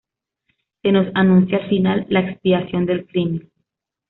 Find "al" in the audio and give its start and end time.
1.59-1.69